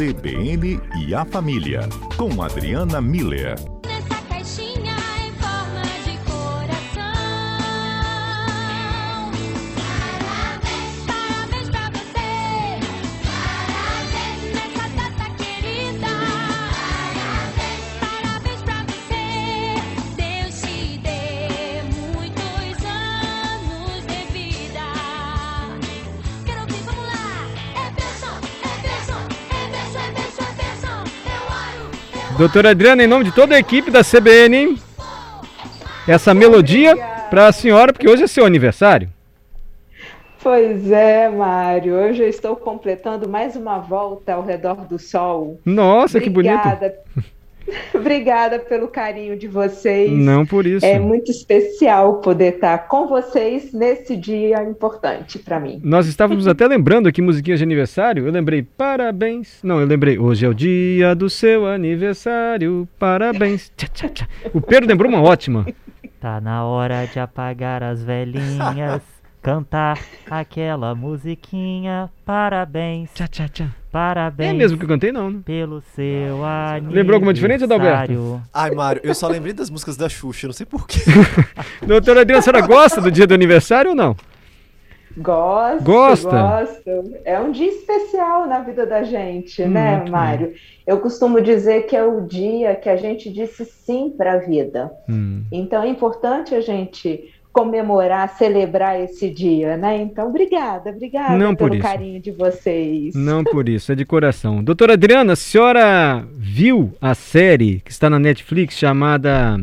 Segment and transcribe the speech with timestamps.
[0.00, 3.79] CBN e a Família, com Adriana Miller.
[32.40, 34.80] Doutora Adriana, em nome de toda a equipe da CBN,
[36.08, 36.96] essa melodia
[37.28, 39.10] para a senhora, porque hoje é seu aniversário.
[40.42, 41.94] Pois é, Mário.
[41.96, 45.60] Hoje eu estou completando mais uma volta ao redor do sol.
[45.66, 46.88] Nossa, Obrigada.
[46.88, 47.30] que bonito.
[47.94, 50.10] Obrigada pelo carinho de vocês.
[50.10, 50.84] Não por isso.
[50.84, 55.80] É muito especial poder estar com vocês nesse dia importante para mim.
[55.84, 58.26] Nós estávamos até lembrando aqui musiquinhas de aniversário.
[58.26, 59.58] Eu lembrei parabéns.
[59.62, 62.88] Não, eu lembrei hoje é o dia do seu aniversário.
[62.98, 63.70] Parabéns.
[63.76, 64.28] Tchá, tchá, tchá.
[64.52, 65.66] O Pedro lembrou uma ótima.
[66.20, 69.00] Tá na hora de apagar as velhinhas.
[69.40, 69.98] cantar
[70.30, 72.10] aquela musiquinha.
[72.26, 73.10] Parabéns.
[73.14, 73.79] Tchá, tchá, tchá.
[73.90, 74.50] Parabéns.
[74.50, 75.40] É mesmo que eu cantei, não, né?
[75.44, 76.90] Pelo seu aniversário.
[76.90, 78.40] Lembrou alguma diferença, Adalberto?
[78.54, 81.00] Ai, Mário, eu só lembrei das músicas da Xuxa, não sei porquê.
[81.84, 84.16] Doutora Adriana, a senhora gosta do dia do aniversário ou não?
[85.16, 86.30] Gosto, Gosta?
[86.30, 87.20] gosto.
[87.24, 90.54] É um dia especial na vida da gente, hum, né, Mário?
[90.86, 94.90] Eu costumo dizer que é o dia que a gente disse sim para a vida.
[95.08, 95.42] Hum.
[95.50, 100.00] Então é importante a gente comemorar, celebrar esse dia, né?
[100.00, 101.82] Então, obrigada, obrigada Não pelo isso.
[101.82, 103.14] carinho de vocês.
[103.14, 104.62] Não por isso, é de coração.
[104.62, 109.60] Doutora Adriana, a senhora viu a série que está na Netflix chamada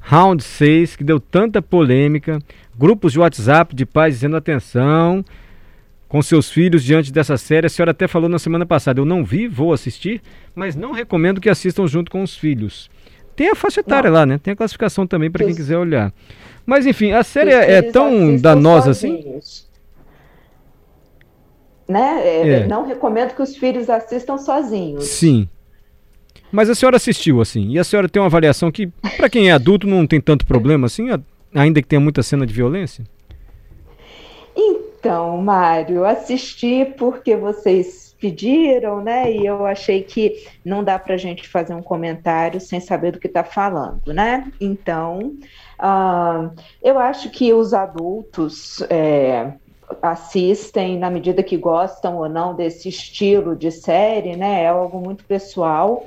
[0.00, 2.38] Round 6, que deu tanta polêmica,
[2.78, 5.24] grupos de WhatsApp de pais dizendo atenção
[6.08, 7.66] com seus filhos diante dessa série.
[7.66, 10.20] A senhora até falou na semana passada, eu não vi, vou assistir,
[10.54, 12.90] mas não recomendo que assistam junto com os filhos.
[13.40, 14.18] Tem a faixa etária não.
[14.18, 14.36] lá, né?
[14.36, 16.12] Tem a classificação também para quem quiser olhar.
[16.66, 19.40] Mas enfim, a série é, é tão danosa assim?
[21.88, 22.20] Né?
[22.22, 22.66] É, é.
[22.66, 25.04] Não recomendo que os filhos assistam sozinhos.
[25.04, 25.48] Sim.
[26.52, 29.52] Mas a senhora assistiu assim, e a senhora tem uma avaliação que, para quem é
[29.52, 31.06] adulto, não tem tanto problema assim,
[31.54, 33.06] ainda que tenha muita cena de violência?
[34.54, 39.32] Então, Mário, assisti porque vocês pediram, né?
[39.32, 43.18] E eu achei que não dá para a gente fazer um comentário sem saber do
[43.18, 44.52] que está falando, né?
[44.60, 45.38] Então,
[45.80, 49.54] Uh, eu acho que os adultos é,
[50.02, 54.64] assistem na medida que gostam ou não desse estilo de série, né?
[54.64, 56.06] É algo muito pessoal.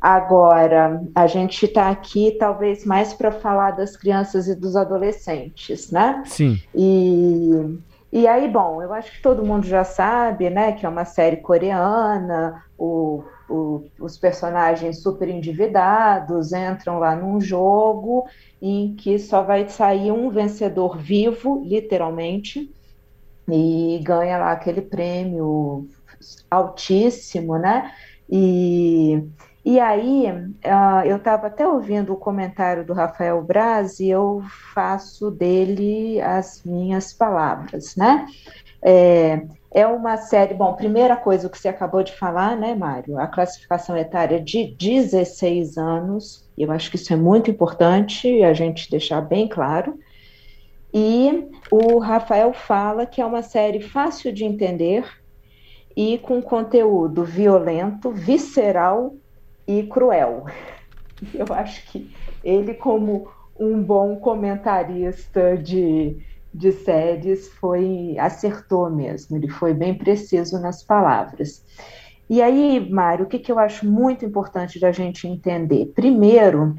[0.00, 6.22] Agora, a gente está aqui talvez mais para falar das crianças e dos adolescentes, né?
[6.26, 6.60] Sim.
[6.74, 7.78] E,
[8.16, 11.36] e aí, bom, eu acho que todo mundo já sabe, né, que é uma série
[11.36, 18.26] coreana, o, o, os personagens super endividados entram lá num jogo
[18.60, 22.74] em que só vai sair um vencedor vivo, literalmente,
[23.50, 25.86] e ganha lá aquele prêmio
[26.50, 27.92] altíssimo, né?
[28.30, 29.22] E,
[29.68, 34.40] e aí, uh, eu estava até ouvindo o comentário do Rafael Braz e eu
[34.72, 38.28] faço dele as minhas palavras, né?
[38.80, 43.18] É, é uma série, bom, primeira coisa que você acabou de falar, né, Mário?
[43.18, 48.88] A classificação etária de 16 anos, eu acho que isso é muito importante a gente
[48.88, 49.98] deixar bem claro.
[50.94, 55.04] E o Rafael fala que é uma série fácil de entender
[55.96, 59.12] e com conteúdo violento, visceral
[59.66, 60.44] e cruel.
[61.34, 62.10] Eu acho que
[62.44, 63.28] ele, como
[63.58, 66.18] um bom comentarista de,
[66.52, 71.64] de séries, foi acertou mesmo, ele foi bem preciso nas palavras.
[72.28, 75.92] E aí, Mário, o que, que eu acho muito importante da gente entender?
[75.94, 76.76] Primeiro,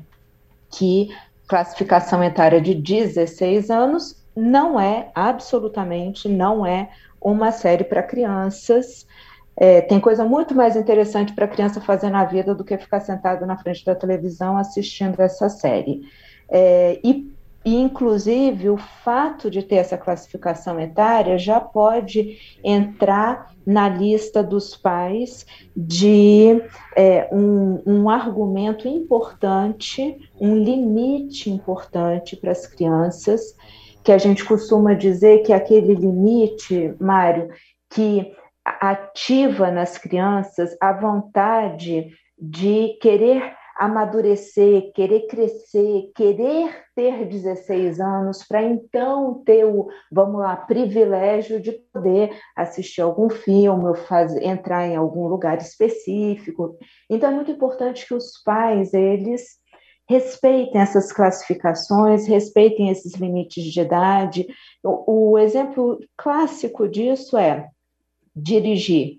[0.69, 1.09] que
[1.47, 9.07] classificação etária de 16 anos não é, absolutamente não é, uma série para crianças.
[9.57, 12.99] É, tem coisa muito mais interessante para a criança fazer na vida do que ficar
[12.99, 16.01] sentado na frente da televisão assistindo essa série.
[16.49, 17.35] É, e
[17.67, 24.73] e, inclusive, o fato de ter essa classificação etária já pode entrar na lista dos
[24.73, 25.45] pais
[25.75, 26.63] de
[26.95, 33.53] é, um, um argumento importante, um limite importante para as crianças,
[34.01, 37.49] que a gente costuma dizer que é aquele limite, Mário,
[37.89, 38.33] que
[38.79, 48.63] ativa nas crianças a vontade de querer amadurecer, querer crescer, querer ter 16 anos, para
[48.63, 55.27] então ter o, vamos lá, privilégio de poder assistir algum filme, fazer, entrar em algum
[55.27, 56.75] lugar específico.
[57.09, 59.57] Então é muito importante que os pais, eles
[60.09, 64.47] respeitem essas classificações, respeitem esses limites de idade.
[64.83, 67.67] O, o exemplo clássico disso é
[68.37, 69.17] dirigir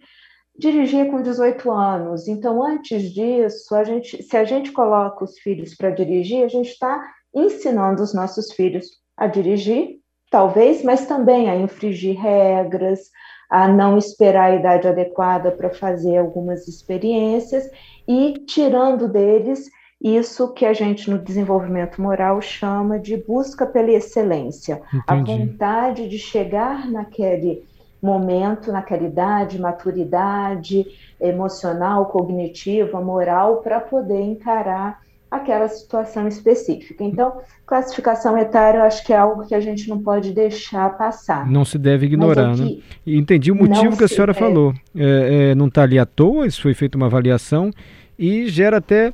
[0.58, 2.26] dirigir com 18 anos.
[2.26, 6.70] Então, antes disso, a gente, se a gente coloca os filhos para dirigir, a gente
[6.70, 7.00] está
[7.32, 8.86] ensinando os nossos filhos
[9.16, 10.00] a dirigir,
[10.30, 13.10] talvez, mas também a infringir regras,
[13.48, 17.70] a não esperar a idade adequada para fazer algumas experiências
[18.06, 19.70] e tirando deles
[20.00, 25.32] isso que a gente no desenvolvimento moral chama de busca pela excelência, Entendi.
[25.32, 27.64] a vontade de chegar naquele
[28.02, 30.86] momento, naquela idade, maturidade
[31.20, 35.00] emocional, cognitiva, moral, para poder encarar
[35.30, 37.04] aquela situação específica.
[37.04, 41.46] Então, classificação etária, eu acho que é algo que a gente não pode deixar passar.
[41.50, 42.78] Não se deve ignorar, né?
[43.06, 44.34] Entendi o motivo que a senhora é...
[44.34, 44.72] falou.
[44.96, 47.70] É, é, não está ali à toa, isso foi feita uma avaliação
[48.18, 49.12] e gera até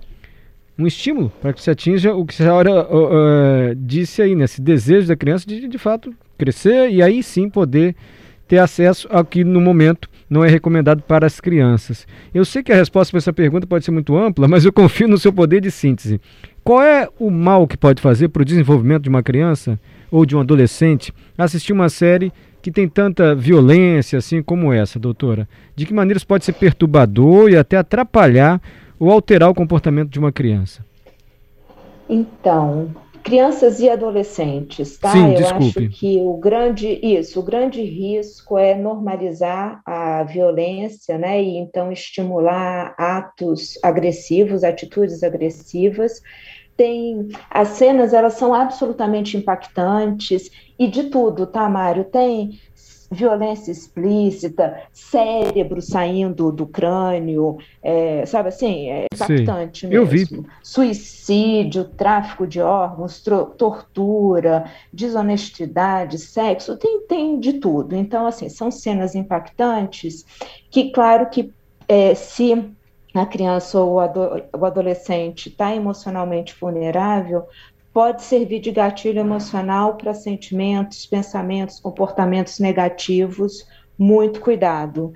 [0.79, 4.45] um estímulo para que se atinja o que a senhora uh, uh, disse aí, né?
[4.45, 7.95] Esse desejo da criança de, de fato, crescer e aí sim poder
[8.47, 12.07] ter acesso ao que no momento não é recomendado para as crianças.
[12.33, 15.09] Eu sei que a resposta para essa pergunta pode ser muito ampla, mas eu confio
[15.09, 16.21] no seu poder de síntese.
[16.63, 19.79] Qual é o mal que pode fazer para o desenvolvimento de uma criança
[20.11, 22.33] ou de um adolescente assistir uma série
[22.63, 25.47] que tem tanta violência assim como essa, doutora?
[25.77, 28.61] De que maneiras pode ser perturbador e até atrapalhar
[28.99, 30.85] ou alterar o comportamento de uma criança?
[32.09, 32.95] Então,
[33.25, 35.11] crianças e adolescentes, tá?
[35.11, 35.87] Sim, Eu desculpe.
[35.87, 41.43] acho que o grande isso, o grande risco é normalizar a violência, né?
[41.43, 46.21] E então estimular atos agressivos, atitudes agressivas.
[46.77, 52.05] Tem as cenas, elas são absolutamente impactantes e de tudo, tá, Mário?
[52.05, 52.61] Tem
[53.15, 60.03] violência explícita, cérebro saindo do crânio, é, sabe assim, é impactante mesmo.
[60.03, 60.27] Eu vi.
[60.63, 63.23] Suicídio, tráfico de órgãos,
[63.57, 67.97] tortura, desonestidade, sexo, tem, tem de tudo.
[67.97, 70.25] Então, assim, são cenas impactantes
[70.71, 71.53] que, claro que
[71.89, 72.71] é, se
[73.15, 77.47] a criança ou o adolescente está emocionalmente vulnerável,
[77.95, 83.65] pode servir de gatilho emocional para sentimentos, pensamentos, comportamentos negativos.
[83.97, 85.13] Muito cuidado.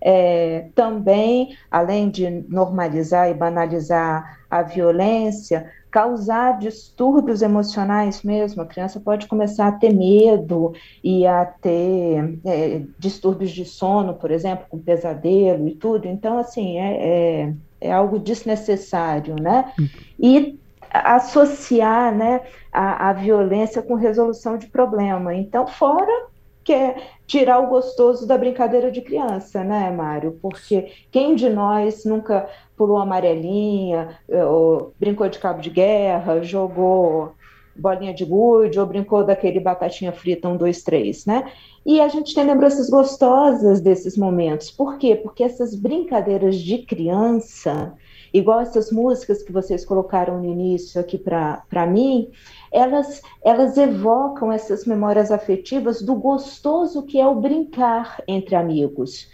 [0.00, 8.62] É, também, além de normalizar e banalizar a violência, causar distúrbios emocionais mesmo.
[8.62, 10.72] A criança pode começar a ter medo
[11.04, 16.08] e a ter é, distúrbios de sono, por exemplo, com pesadelo e tudo.
[16.08, 19.70] Então, assim, é, é, é algo desnecessário, né?
[19.78, 19.86] Hum.
[20.18, 20.61] E
[20.92, 22.42] associar né,
[22.72, 25.34] a, a violência com resolução de problema.
[25.34, 26.26] Então, fora
[26.64, 26.96] que é
[27.26, 30.38] tirar o gostoso da brincadeira de criança, né, Mário?
[30.40, 37.32] Porque quem de nós nunca pulou amarelinha, ou brincou de cabo de guerra, jogou
[37.74, 41.50] bolinha de gude, ou brincou daquele batatinha frita um, dois, três, né?
[41.84, 44.70] E a gente tem lembranças gostosas desses momentos.
[44.70, 45.16] Por quê?
[45.16, 47.94] Porque essas brincadeiras de criança,
[48.32, 52.30] igual essas músicas que vocês colocaram no início aqui para mim,
[52.72, 59.28] elas, elas evocam essas memórias afetivas do gostoso que é o brincar entre amigos.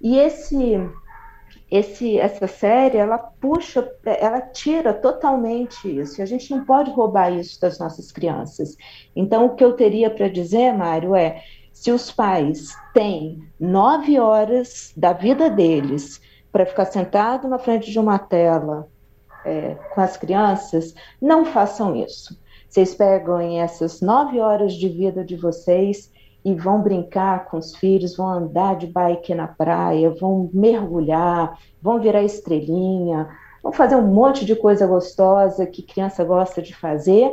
[0.00, 0.80] E esse
[1.72, 6.20] esse, essa série, ela puxa, ela tira totalmente isso.
[6.20, 8.76] E a gente não pode roubar isso das nossas crianças.
[9.16, 14.92] Então, o que eu teria para dizer, Mário, é se os pais têm nove horas
[14.94, 16.20] da vida deles
[16.52, 18.86] para ficar sentado na frente de uma tela
[19.44, 22.38] é, com as crianças, não façam isso.
[22.68, 26.12] Vocês pegam essas nove horas de vida de vocês
[26.44, 32.00] e vão brincar com os filhos, vão andar de bike na praia, vão mergulhar, vão
[32.00, 33.28] virar estrelinha,
[33.62, 37.32] vão fazer um monte de coisa gostosa que criança gosta de fazer.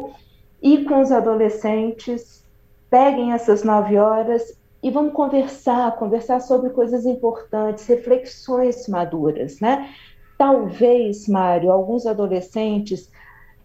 [0.61, 2.45] E com os adolescentes,
[2.89, 9.89] peguem essas nove horas e vamos conversar, conversar sobre coisas importantes, reflexões maduras, né?
[10.37, 13.11] Talvez, Mário, alguns adolescentes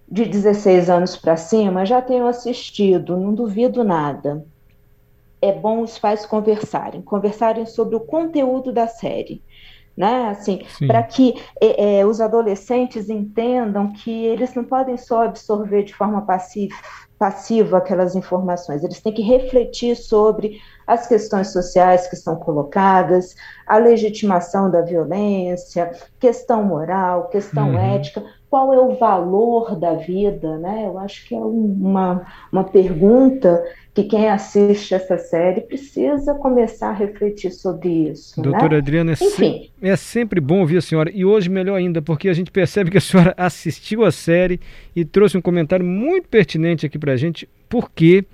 [0.09, 4.45] de 16 anos para cima já tenham assistido, não duvido nada.
[5.41, 9.41] É bom os pais conversarem, conversarem sobre o conteúdo da série,
[9.97, 10.31] né?
[10.31, 15.95] Assim, para que é, é, os adolescentes entendam que eles não podem só absorver de
[15.95, 16.75] forma passiva,
[17.17, 23.35] passiva aquelas informações, eles têm que refletir sobre as questões sociais que são colocadas,
[23.67, 27.79] a legitimação da violência, questão moral, questão Uhum.
[27.79, 30.85] ética, qual é o valor da vida, né?
[30.87, 36.89] Eu acho que é um- uma, uma pergunta que quem assiste essa série precisa começar
[36.91, 38.79] a refletir sobre isso, Doutora né?
[38.79, 41.11] Adriana, é, se- Enfim, é sempre bom ouvir a senhora.
[41.13, 44.61] E hoje melhor ainda, porque a gente percebe que a senhora assistiu a série
[44.95, 47.49] e trouxe um comentário muito pertinente aqui pra gente.
[47.69, 48.25] Por que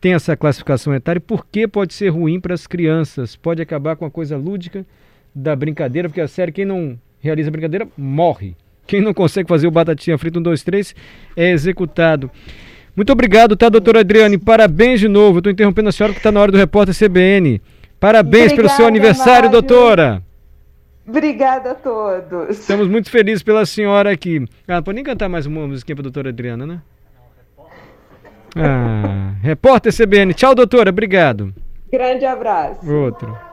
[0.00, 3.36] tem essa classificação etária e por que pode ser ruim para as crianças?
[3.36, 4.86] Pode acabar com a coisa lúdica
[5.34, 8.54] da brincadeira, porque a série, quem não realiza a brincadeira, morre.
[8.86, 10.94] Quem não consegue fazer o batatinha frita 1, 2, 3
[11.36, 12.30] é executado.
[12.96, 14.38] Muito obrigado, tá, doutora Adriane?
[14.38, 15.36] Parabéns de novo.
[15.36, 17.60] Eu estou interrompendo a senhora que está na hora do repórter CBN.
[18.00, 19.50] Parabéns pelo seu Obrigada, aniversário, Mário.
[19.50, 20.22] doutora.
[21.06, 22.58] obrigada a todos.
[22.58, 24.44] Estamos muito felizes pela senhora aqui.
[24.66, 26.80] Ah, não pode nem cantar mais uma musiquinha para doutora Adriana, né?
[28.60, 30.34] Ah, repórter CBN.
[30.34, 30.90] Tchau, doutora.
[30.90, 31.54] Obrigado.
[31.90, 32.90] Grande abraço.
[32.90, 33.47] Outro.